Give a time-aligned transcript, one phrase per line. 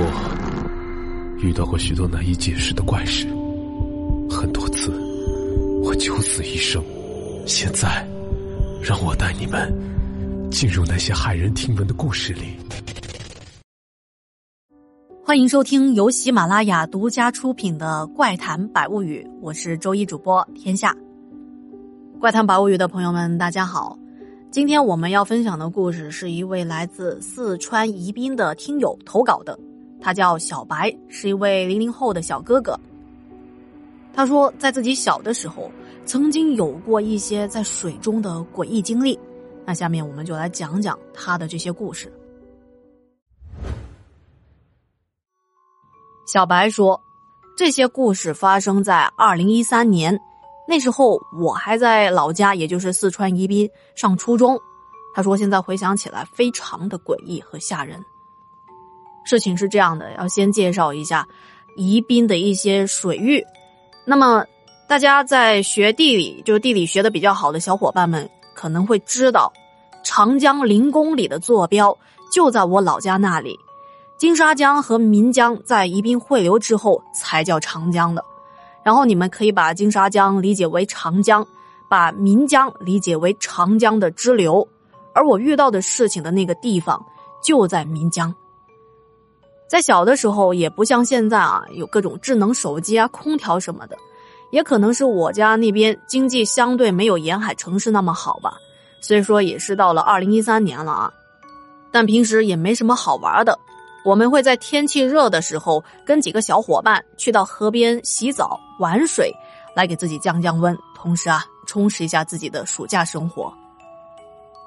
[0.00, 3.26] 我遇到过许多难以解释的怪事，
[4.30, 4.92] 很多次
[5.82, 6.80] 我九死一生。
[7.46, 8.06] 现在，
[8.80, 9.74] 让我带你们
[10.52, 12.56] 进入那些骇人听闻的故事里。
[15.24, 20.96] 欢迎收听由喜马拉雅独家出品的《怪谈百物语》，我是周一主播天下。
[22.20, 23.98] 怪谈百物语的朋友们，大家好。
[24.52, 29.58] 今天我们要分享的故事是一位来自四川宜宾的听友投稿的，
[30.00, 32.78] 他叫小白，是一位零零后的小哥哥。
[34.12, 35.70] 他说，在自己小的时候。
[36.06, 39.20] 曾经有过一些在水中的诡异经历，
[39.66, 42.10] 那下面我们就来讲讲他的这些故事。
[46.26, 46.98] 小白说，
[47.58, 50.18] 这些故事发生在二零一三年，
[50.66, 54.58] 那时候我还在老家，也就是四川宜宾上初中。
[55.14, 58.02] 他说，现在回想起来非常的诡异和吓人。
[59.28, 61.26] 事情是这样的，要先介绍一下
[61.76, 63.44] 宜宾的一些水域，
[64.06, 64.44] 那么。
[64.88, 69.52] 大家在学地理，就是地理学的比较好的小伙伴们可能会知道，
[70.02, 71.94] 长江零公里的坐标
[72.32, 73.60] 就在我老家那里。
[74.16, 78.24] 金沙江和岷江在宜宾汇流之后才叫长江的。
[78.82, 81.46] 然后你们可以把金沙江理解为长江，
[81.86, 84.66] 把岷江理解为长江的支流。
[85.12, 87.04] 而我遇到的事情的那个地方
[87.42, 88.34] 就在岷江。
[89.68, 93.96] 在小的时候，也不像现在啊，有各种智能手机啊、空调什么的。
[94.50, 98.56] 也可能是我家那边经济相对没有沿海城市那么好吧，
[99.02, 101.12] 所以说也是到了二零一三年了啊，
[101.90, 103.58] 但平时也没什么好玩的。
[104.06, 109.30] 我们会在天气热的时候，跟几个小伙伴去到河边洗澡玩水，
[109.76, 113.52] 来给自己降降温，同时啊，充实一下自己的暑假生活。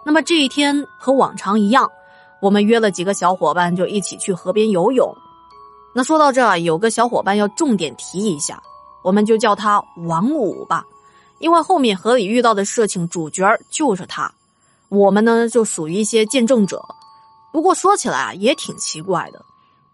[0.05, 1.89] 那么这一天和往常一样，
[2.42, 5.16] 我们约了几个小伙伴就一起去河边游泳。
[5.94, 8.61] 那说到这，有个小伙伴要重点提一下。
[9.03, 10.86] 我们就叫他王五吧，
[11.39, 14.31] 因为后面河里遇到的事情主角就是他，
[14.90, 16.84] 我们呢就属于一些见证者。
[17.52, 19.44] 不过说起来啊，也挺奇怪的，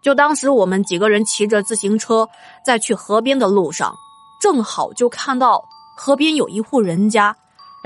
[0.02, 2.28] 就当时我们几个人骑着自行车
[2.64, 3.94] 在去河边的路上，
[4.42, 5.64] 正好就看到
[5.96, 7.34] 河边有一户人家，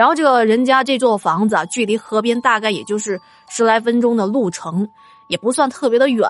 [0.03, 4.89] 然后这个人家这座房子啊，距离河边大概也就是十来分钟的路程，
[5.29, 6.29] 也不算特别的远。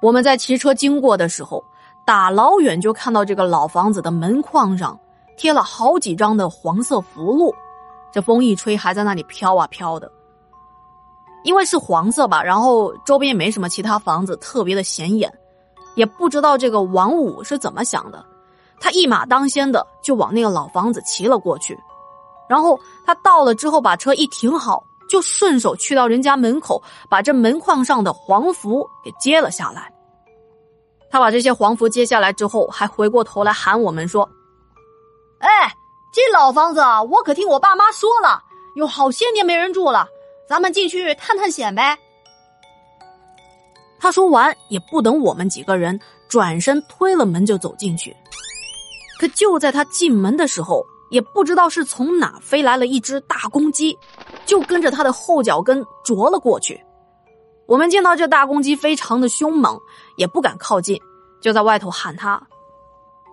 [0.00, 1.64] 我们在骑车经过的时候。
[2.04, 4.96] 打老远就看到这个老房子的门框上
[5.36, 7.52] 贴了好几张的黄色符箓，
[8.12, 10.08] 这风一吹还在那里飘啊飘的。
[11.42, 15.28] 因为是黄色吧，然后周边也没什么其他房子特别的显眼，
[15.96, 18.24] 也不知道这个王五是怎么想的，
[18.78, 21.76] 他一马当先的就往那个老房子骑了过去，
[22.48, 29.92] 然后他到了之后把车一停好，就顺手去到人家门口，把这门框上的黄符给揭了下来。
[31.10, 34.28] 他把这些黄符揭下来之后，还回过头来喊我们说
[35.38, 35.48] ：“哎，
[36.12, 36.80] 这老房子
[37.10, 38.42] 我可听我爸妈说了，
[38.74, 40.08] 有好些年没人住了，
[40.48, 41.96] 咱们进去探探险呗。”
[43.98, 48.14] 他说完，也不等我们几个人，转身推了门就走进去。
[49.18, 53.96] 可就在他进门的时候，也不知道是从哪飞来了一只大公鸡，
[54.44, 56.82] 就跟着他的后脚跟啄了过去。
[57.66, 59.80] 我们见到这大公鸡非常的凶猛，
[60.16, 61.00] 也不敢靠近，
[61.40, 62.40] 就在外头喊他：“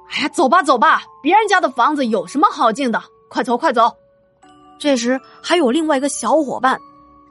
[0.10, 3.02] 哎呀，走吧走吧，别人家的房子有什么好进的？
[3.30, 3.96] 快走快走！”
[4.80, 6.80] 这时还有另外一个小伙伴，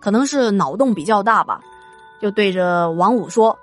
[0.00, 1.60] 可能是脑洞比较大吧，
[2.20, 3.58] 就对着王五说：“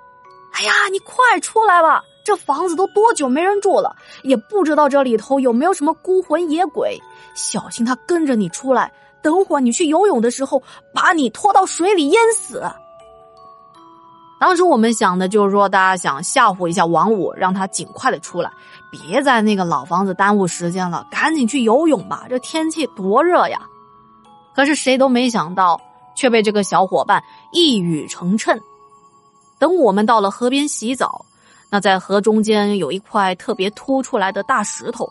[0.52, 2.04] 哎呀，你快出来吧！
[2.24, 7.00] 这房子都多久没人住了，也不知道这里头有没有什么孤魂野鬼，
[7.34, 8.92] 小心他跟着你出来，
[9.22, 10.62] 等会儿你去游泳的时候
[10.94, 12.62] 把你拖到水里淹死。”
[14.40, 18.50] 当时我们想的就是说，大家想吓唬一下王五，让他尽快的出来，
[18.90, 23.60] 别在那个老房子耽误时间了，赶紧去游泳吧，这天气多热呀！
[24.54, 25.78] 可是谁都没想到，
[26.16, 28.58] 却被这个小伙伴一语成谶。
[29.58, 31.26] 等我们到了河边洗澡，
[31.70, 35.08] 那在河中间有一块特别凸出来的大石头，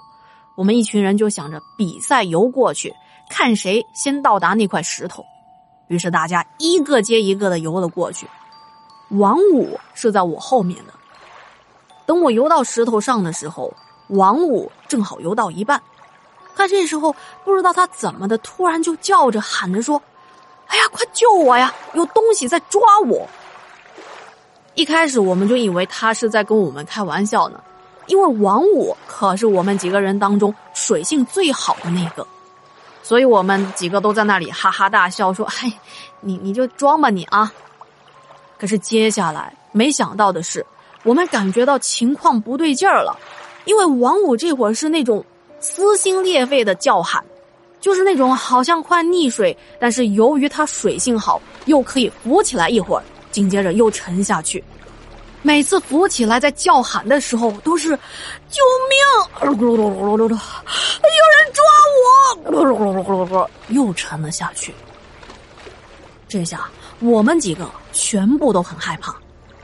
[0.56, 2.94] 我们一群人就想着比赛游过去，
[3.30, 5.24] 看谁先到达那块石头。
[5.88, 8.28] 于是大家一个接一个的游了过去。
[9.12, 10.94] 王五是在我后面的。
[12.06, 13.74] 等我游到石头上的时候，
[14.10, 15.82] 王五正好游到一半。
[16.56, 17.16] 他这时候
[17.46, 20.02] 不知道他怎么的，突然就叫着喊着说
[20.68, 21.74] ：“哎呀，快救我呀！
[21.94, 23.26] 有东西在抓我！”
[24.80, 27.62] 一开始我们就以为他是在跟我们开玩笑呢，
[28.08, 32.26] 因为王五可是我们几个人当中水性最好的那个，
[33.04, 35.70] 所以我们几个都在那里哈哈大笑说：“嘿，
[36.22, 37.52] 你你就装吧你啊！”
[38.58, 40.66] 可是接下来没想到的是，
[41.04, 43.20] 我们感觉到情况不对劲儿了，
[43.66, 45.22] 因为王五这会儿是那种
[45.60, 47.22] 撕心裂肺的叫喊，
[47.82, 54.64] 就是那种好像快溺水，但是由于他水性好，又可以浮起来一会儿，紧接着又沉下去。
[55.42, 57.98] 每次浮起来在叫喊的时候，都是
[58.52, 59.00] “救命！”
[59.42, 59.60] 有人
[61.54, 61.64] 抓
[63.32, 63.50] 我！
[63.70, 64.74] 又沉了下去。
[66.28, 69.16] 这下我们几个全部都很害怕。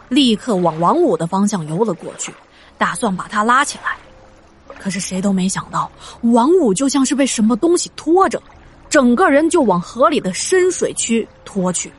[0.07, 2.33] 立刻往王五的方向游了过去，
[2.77, 3.97] 打算把他拉起来。
[4.79, 5.91] 可是谁都没想到，
[6.21, 8.41] 王五就像是被什么东西拖着，
[8.89, 11.91] 整个人就往河里的深水区拖去。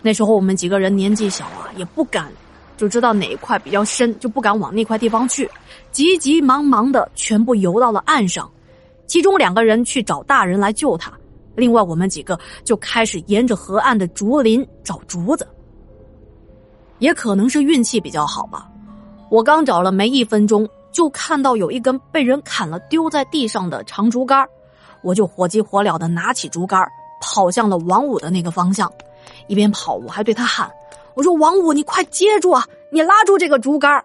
[0.00, 2.30] 那时候我们几个人年纪小啊，也不敢，
[2.76, 5.50] 就知道哪一块比较深，就不敢往那块地方去，
[5.90, 8.48] 急急忙忙的全部游到了岸上。
[9.06, 11.12] 其中两个人去找大人来救他，
[11.56, 15.46] 另外我们几个就开始沿着河岸的竹林找竹子。
[16.98, 18.68] 也可能是运气比较好吧，
[19.30, 24.46] 我刚找了没一分钟，就看到有一根被人砍了丢在地上的长竹竿，
[25.02, 26.86] 我就火急火燎的拿起竹竿，
[27.20, 28.92] 跑向了王五的那个方向。
[29.46, 30.70] 一边跑，我还对他喊
[31.14, 32.66] ：“我说王五，你快接住啊！
[32.90, 34.04] 你拉住这个竹竿。”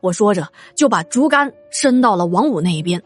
[0.00, 3.02] 我说着就把竹竿伸到了王五那一边，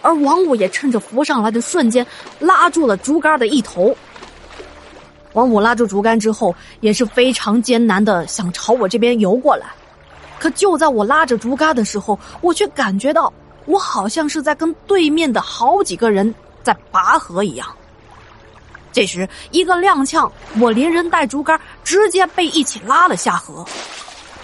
[0.00, 2.06] 而王五也趁着浮上来的瞬间，
[2.38, 3.94] 拉住了竹竿的一头。
[5.34, 9.66] 王五拉住竹竿之后，也是非常艰难的想朝我这边游过来，
[10.38, 13.30] 可就在我拉着竹竿的时候，我却感觉到
[13.66, 17.68] 我好像是在跟对面的好几个人在拔河一样。
[18.92, 20.30] 这时一个踉跄，
[20.60, 23.64] 我连人带竹竿直接被一起拉了下河。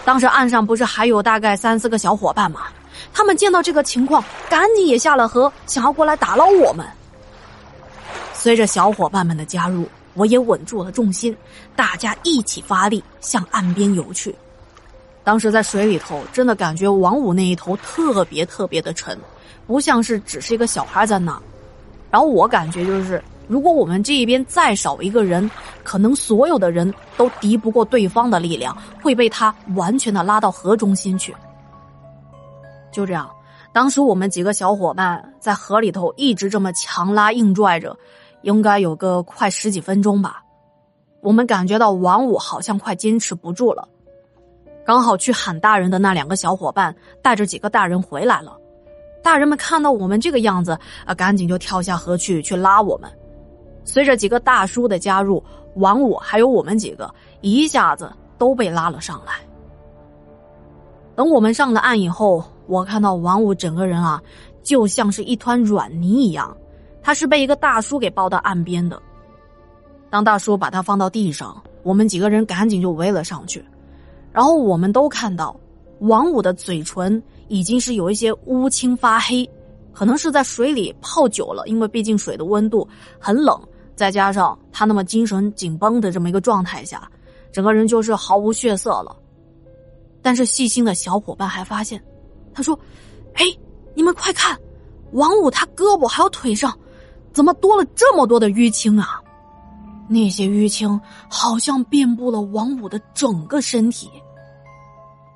[0.04, 2.62] 当时岸上不是还有大概三四个小伙伴吗？
[3.12, 6.86] 他们见到这个情况，赶紧也下了河，想要过来打捞我们。
[8.32, 9.88] 随着小伙伴们的加入。
[10.16, 11.36] 我也稳住了重心，
[11.74, 14.32] 大家一起发力向岸边游去。
[15.24, 19.18] 当时在水里头，真的感觉王五那一头特别特别的沉，
[19.66, 21.36] 不像是只是一个小孩在那。
[22.12, 25.50] 然后我感觉就是，如果我们这一边再少一个人，
[25.82, 31.34] 可能所有的人都敌不过对方的力量，会被他完全的拉到河中心去。
[32.90, 33.30] 就这样，
[33.72, 37.96] 当时我们几个小伙伴在河里头一直这么强拉硬拽着。
[38.42, 40.42] 应该有个快十几分钟吧，
[41.22, 43.88] 我们感觉到王五好像快坚持不住了。
[44.84, 48.54] 刚好去喊大人的那两个小伙伴带着几个大人回来了，
[49.22, 53.10] 大人们看到我们这个样子啊，赶紧就跳下河去去拉我们。
[53.84, 55.42] 随着几个大叔的加入，
[55.76, 59.34] 王五还有我们几个一下子都被拉了上来。
[61.14, 64.20] 等我们上了岸以后，我看到王五整个人啊，
[64.62, 66.56] 就像是一团软泥一样。
[67.02, 69.00] 他是被一个大叔给抱到岸边的。
[70.08, 73.62] 当大叔把他放到地上，我们几个人赶紧就围了上去。
[74.32, 75.54] 然后我们都看到，
[76.00, 79.48] 王五的嘴唇已经是有一些乌青发黑，
[79.92, 82.88] 可能是在水里泡久了，因为毕竟水的温度
[83.18, 83.60] 很冷，
[83.94, 87.10] 再加上他那么精神紧绷的这么一个状态下，
[87.52, 89.16] 整个人就是毫无血色了。
[90.22, 92.02] 但是细心的小伙伴还发现，
[92.52, 92.78] 他说
[93.34, 93.44] ：“哎，
[93.94, 94.58] 你们快看，
[95.12, 96.76] 王五他胳膊还有腿上。”
[97.34, 99.20] 怎么多了这么多的淤青啊？
[100.08, 104.08] 那些淤青好像遍布了王五的整个身体。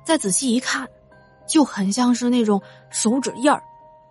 [0.05, 0.87] 再仔细一看，
[1.45, 3.61] 就很像是那种手指印儿，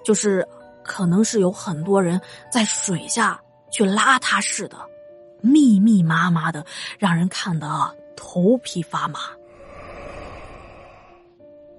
[0.04, 0.46] 就是
[0.84, 2.20] 可能是有很多人
[2.52, 4.76] 在水下去拉他似的，
[5.40, 6.64] 密密麻麻的，
[6.98, 7.68] 让人看得
[8.16, 9.20] 头皮发麻。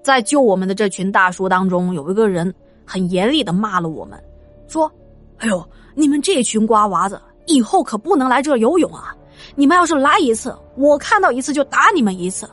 [0.01, 2.53] 在救我们的这群大叔当中，有一个人
[2.85, 4.21] 很严厉的骂了我们，
[4.67, 4.91] 说
[5.39, 5.63] ：“哎呦！”
[5.95, 9.13] 你们这群瓜娃子，以后可不能来这游泳啊！
[9.55, 12.49] 你们要是来一次，我看到一次就打你们一次。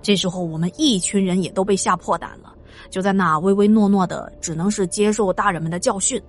[0.00, 2.52] 这时候，我们一群人也都被吓破胆了，
[2.90, 6.20] 就在那唯唯诺诺的，只能是接受大人们的教训。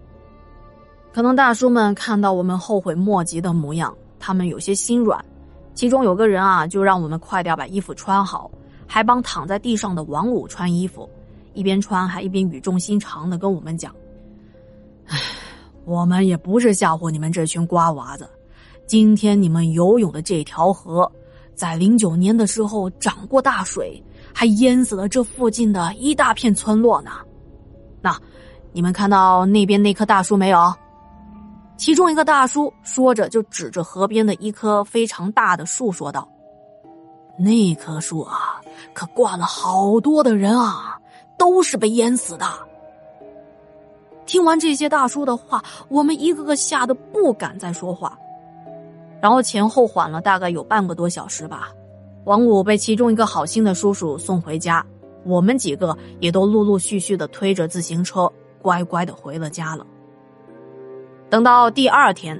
[1.13, 5.23] 可能大叔们看到我们后悔莫及的模样，他们有些心软。
[5.75, 8.49] 其中有个人啊，就让我们快点把衣服穿好，
[8.87, 11.07] 还帮躺在地上的王五穿衣服，
[11.53, 13.93] 一边穿还一边语重心长的跟我们讲
[15.07, 15.19] ：“唉。”
[15.85, 18.25] 我们也不是吓唬你们这群瓜娃子，
[18.87, 21.11] 今天你们游泳的这条河，
[21.55, 24.01] 在零九年的时候涨过大水，
[24.33, 27.11] 还淹死了这附近的一大片村落呢。
[28.01, 28.17] 那，
[28.71, 30.73] 你们看到那边那棵大树没有？
[31.75, 36.27] 其中一个大叔说着，就指着河边的一棵非常大的树说道
[37.37, 38.61] ：“那棵树啊，
[38.93, 40.99] 可挂了好多的人啊，
[41.37, 42.45] 都是被淹死的。”
[44.25, 48.17] 听完这些大叔的话，我们一个个吓得不敢再说话，
[49.19, 51.69] 然后前后缓了大概有半个多小时吧，
[52.23, 54.85] 王五被其中一个好心的叔叔送回家，
[55.25, 59.85] 我们几个也都陆陆续续的推着自行车，乖乖的回了家了。
[61.33, 62.39] 等到第二天，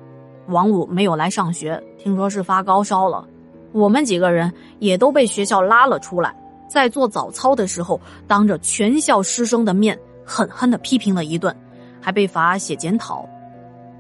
[0.50, 3.28] 王五没有来上学，听说是发高烧了，
[3.72, 6.32] 我们几个人也都被学校拉了出来，
[6.70, 11.56] 在做早操的时候，当着全校师生的面狠狠的批评了一顿，
[12.00, 13.28] 还被罚写检讨。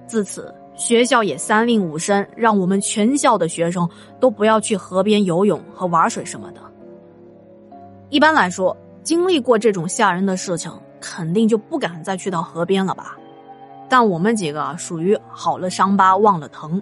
[0.05, 0.53] 自此。
[0.75, 6.62] 学校也三令五申，让我们全校的学生都不要去河边游泳和玩水什么的。
[8.09, 13.17] 一般来说，经历过这种吓人的事情，肯定就不敢再去到河边了吧？
[13.93, 16.81] 但我们几个属于好了伤疤忘了疼，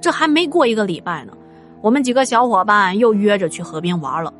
[0.00, 1.32] 这还没过一个礼拜呢，
[1.80, 4.32] 我们几个小伙伴又约着去河边玩了。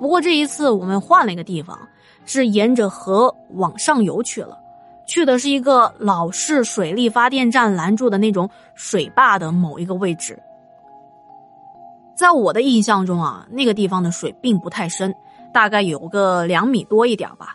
[0.00, 1.78] 不过这一次我们换了一个地方，
[2.24, 4.56] 是沿着河往上游去了。
[5.06, 10.42] 去的是一个老式水利发电站拦住的那种水坝的某一个位置，
[12.16, 15.14] 在我的印象中啊，那个地方的水并不太深，
[15.52, 17.54] 大概有个两米多一点吧。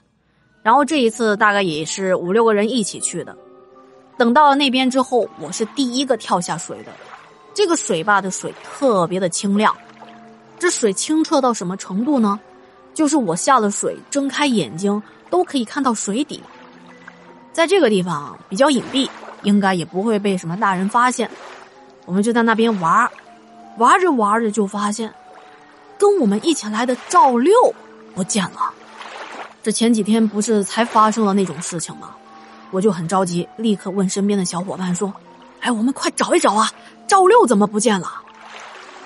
[0.61, 3.35] 然后这一次大概也是五六个人一起去的。
[4.17, 6.91] 等到了那边之后，我是第一个跳下水的。
[7.53, 9.75] 这个水坝的水特别的清亮，
[10.59, 12.39] 这水清澈到什么程度呢？
[12.93, 16.41] 就是我下了水，睁开眼睛都可以看到水底。
[17.51, 19.09] 在这个地方比较隐蔽，
[19.43, 21.29] 应该也不会被什么大人发现。
[22.05, 23.09] 我们就在那边玩，
[23.77, 25.13] 玩着玩着就发现，
[25.97, 27.53] 跟我们一起来的赵六
[28.13, 28.73] 不见了。
[29.63, 32.15] 这前几天不是才发生了那种事情吗？
[32.75, 35.13] 我就很着急，立刻问身边的小伙伴说
[35.61, 36.69] ：“哎，我们快找一找啊！
[37.07, 38.21] 赵六怎么不见了？”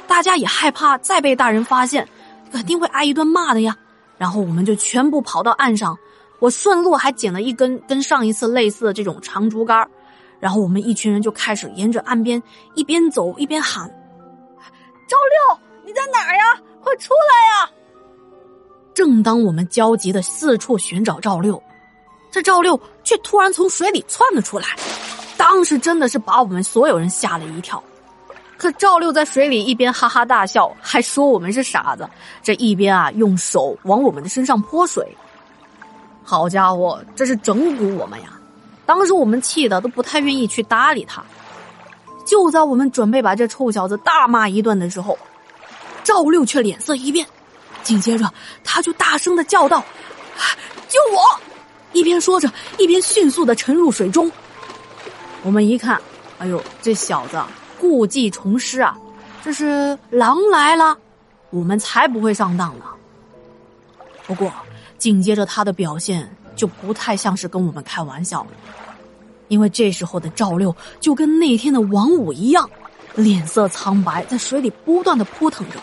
[0.10, 2.10] 大家也害怕再被大人发现，
[2.52, 3.78] 肯定会挨一顿骂的呀。
[4.18, 5.96] 然后我们就全部跑到岸上。
[6.40, 9.88] 我顺路还捡了一根跟上一次类似的这种长竹竿，
[10.40, 12.42] 然后我们一群人就开始沿着岸边
[12.74, 13.88] 一边走一边喊
[15.08, 15.16] ：“赵
[15.52, 16.60] 六，你在哪呀？
[16.82, 17.70] 快出来呀！”
[18.96, 21.62] 正当我们焦急的四处寻找赵六，
[22.32, 24.68] 这赵六却突然从水里窜了出来，
[25.38, 27.82] 当时真的是把我们所有人吓了一跳。
[28.58, 32.08] 可赵六在水里一边哈哈大笑，还说我们是傻子，
[32.44, 35.08] 这一边啊用手往我们的身上泼水。
[36.24, 38.38] 好家伙，这是整蛊我们呀！
[38.86, 41.24] 当时我们气的都不太愿意去搭理他。
[42.26, 45.18] 就在我们准备把这臭小子大骂一顿的时候，
[46.04, 47.26] 赵六却脸色一变，
[47.82, 48.32] 紧接着
[48.64, 49.82] 他就大声的叫道
[50.36, 50.44] ：“救我！”
[50.76, 50.79] 一
[52.10, 54.32] 边说着，一边迅速的沉入水中。
[55.44, 56.02] 我们一看，
[56.40, 57.40] 哎呦，这小子
[57.80, 58.98] 故技重施啊！
[59.44, 60.98] 这是狼来了，
[61.52, 62.86] 我们才不会上当呢。
[64.26, 64.52] 不过。
[64.98, 68.50] 紧接着，他的表现就不太像是跟我们开玩笑了，
[69.48, 72.70] 因为这时候的赵六就跟那天的王五一样，
[73.16, 75.78] 脸色苍白，在水里不断的扑腾着。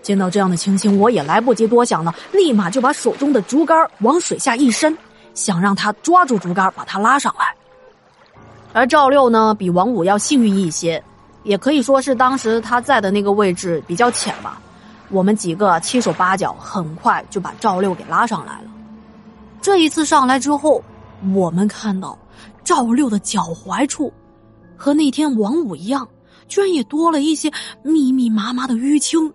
[0.00, 4.96] 见到这样的情形，我也来不及多想了，立马就把手中的竹竿往水下一伸，
[5.34, 7.54] 想让他抓住竹竿，把他拉上来。
[8.72, 11.02] 而赵六呢，比王五要幸运一些，
[11.42, 14.60] 也可以说是当时他在的那个位置比较浅吧。
[15.10, 18.70] 我们几个七手八脚，很快就把赵六给拉上来了。
[19.60, 20.82] 这一次上来之后，
[21.34, 22.18] 我们看到
[22.64, 24.12] 赵六的脚踝处，
[24.76, 26.08] 和那天王五一样，
[26.48, 27.50] 居然也多了一些
[27.82, 29.32] 密密麻麻的淤青。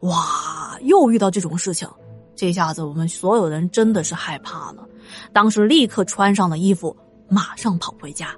[0.00, 0.76] 哇！
[0.82, 1.88] 又遇到这种事情，
[2.34, 4.86] 这下子我们所有人真的是害怕了。
[5.32, 6.96] 当时立刻穿上了衣服，
[7.28, 8.34] 马上跑回家。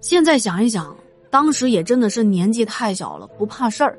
[0.00, 0.96] 现在想一想，
[1.30, 3.98] 当时也真的是年纪太小了，不怕事儿。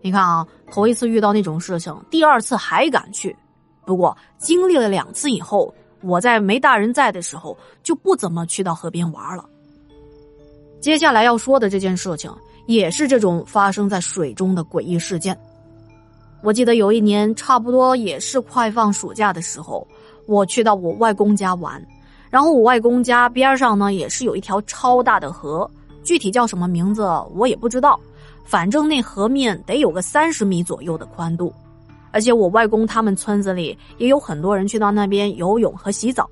[0.00, 3.36] 你看啊，头一次遇到那种事情，第二次还敢去。
[3.84, 9.44] 不过经历了两次以后，我在没大人在的时候就不怎么去到河边玩了。
[10.80, 12.32] 接下来要说的这件事情，
[12.66, 15.38] 也是这种发生在水中的诡异事件。
[16.42, 19.86] 我记得有一年，差不多也是快放暑假的时候，
[20.26, 21.84] 我去到我外公家玩，
[22.30, 25.70] 然后我外公家边上呢也是有一条超大的河，
[26.02, 27.02] 具体叫什么名字
[27.34, 27.98] 我也不知道。
[28.44, 31.52] 反正那河面得有个三十米左右的宽度，
[32.10, 36.28] 而且我外公他们村子里也有很多人去到那边游泳和洗澡。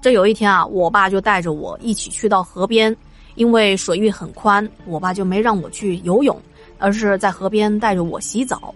[0.00, 2.94] 这有一天啊，我爸就带着我一起去到河边，
[3.34, 6.36] 因为水域很宽，我爸就没让我去游泳，
[6.78, 8.74] 而是在河边带着我洗澡。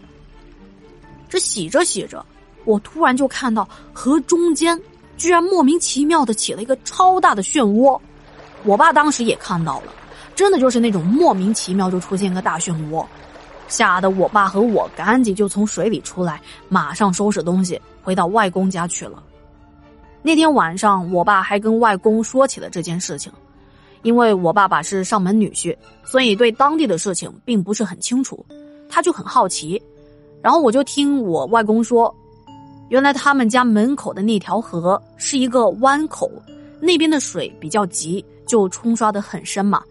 [1.28, 2.24] 这洗着洗着，
[2.66, 4.78] 我突然就看到河中间
[5.16, 7.98] 居然莫名其妙的起了一个超大的漩涡，
[8.64, 9.92] 我爸当时也看到了。
[10.34, 13.02] 真的就是那种莫名其妙就出现个大漩涡，
[13.68, 19.22] 吓得我爸和我赶紧就从水里出来，马上收拾东西回到外公家去了。
[20.20, 23.32] 那天晚上，我爸还跟外公说起了这件事情，
[24.02, 28.44] 因为我爸爸是上门女婿，所以对当地的事情并不是很清楚。
[28.90, 29.80] 他就很好奇，
[30.42, 32.14] 然后我就听我外公说，
[32.88, 36.30] 原来他们家门口的那条河是一个弯口，
[36.80, 39.82] 那边的水比较急，就冲刷的很深嘛。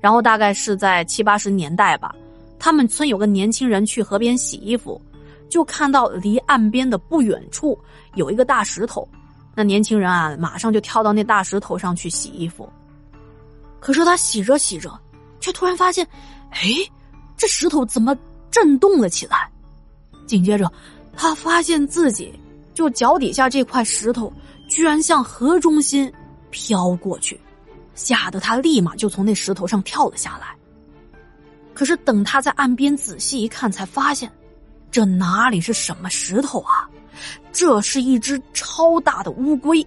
[0.00, 2.14] 然后大概是在七八十年代吧，
[2.58, 5.00] 他们村有个年轻人去河边洗衣服，
[5.48, 7.78] 就看到离岸边的不远处
[8.14, 9.08] 有一个大石头，
[9.54, 12.68] 那年轻人啊马上就跳到那大石头上去洗衣服。
[13.80, 14.92] 可是他洗着洗着，
[15.40, 16.06] 却突然发现，
[16.50, 16.60] 哎，
[17.36, 18.16] 这石头怎么
[18.50, 19.48] 震动了起来？
[20.26, 20.70] 紧接着，
[21.16, 22.32] 他发现自己
[22.74, 24.32] 就脚底下这块石头
[24.68, 26.12] 居然向河中心
[26.50, 27.40] 飘过去。
[27.94, 30.56] 吓得他立马就从那石头上跳了下来。
[31.74, 34.32] 可是等他在岸边仔细一看，才发现，
[34.90, 36.88] 这哪里是什么石头啊？
[37.52, 39.86] 这是一只超大的乌龟。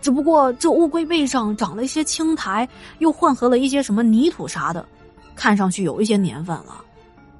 [0.00, 2.66] 只不过这乌龟背上长了一些青苔，
[2.98, 4.86] 又混合了一些什么泥土啥的，
[5.34, 6.82] 看上去有一些年份了。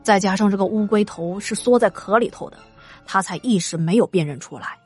[0.03, 2.59] 再加上这个乌龟头是缩在壳里头的，
[3.07, 4.79] 他才一时没有辨认出来。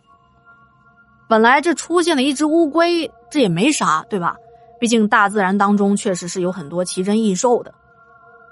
[1.28, 4.36] 本来这出现了一只乌龟，这也没啥，对吧？
[4.80, 7.72] 毕竟大自然当中确实是有很多奇珍异兽的，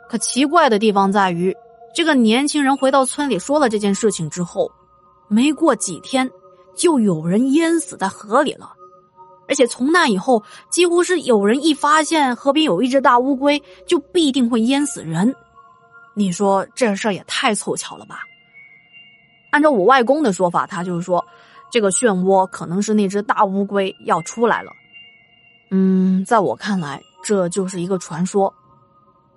[0.09, 1.57] 可奇怪的地方在于，
[1.95, 4.71] 这个年轻人回到村里说了这件事情之后，
[5.27, 6.31] 没过几天，
[6.77, 8.73] 就有人淹死在河里了，
[9.49, 15.35] 而且从那以后，几乎是有人一发现河边有一只大乌龟，就必定会淹死人。
[16.15, 18.21] 你说这事儿也太凑巧了吧？
[19.51, 21.25] 按照我外公的说法，他就是说，
[21.71, 24.73] 这个漩涡可能是那只大乌龟要出来了。
[25.71, 28.53] 嗯，在我看来，这就是一个传说。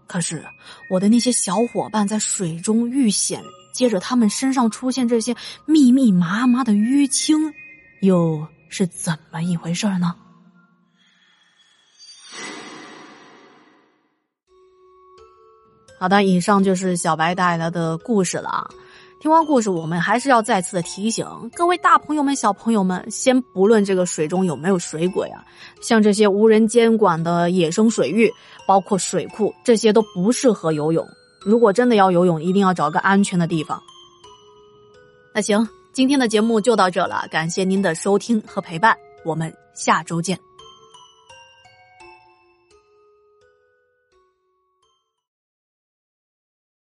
[0.08, 0.46] 可是，
[0.90, 3.42] 我的那些小伙伴在水中遇险，
[3.74, 7.54] 接着他们身上出现这些密密麻麻的淤青，
[8.02, 10.16] 又是怎么一回事呢？
[15.98, 18.70] 好的，以上就是小白带来的故事了啊。
[19.22, 21.24] 听完故事，我们还是要再次的提醒
[21.54, 25.46] 各位大朋友们、小朋友们，先不论这个水中有没有水鬼啊，
[25.80, 28.34] 像这些无人监管的野生水域，
[28.66, 31.08] 包括水库，这些都不适合游泳。
[31.46, 33.80] 如果真的要游泳，一定要找个安全的地方。
[35.36, 40.51] 那行，今天的节目就到这了，感谢您的收听和陪伴，我们下周见。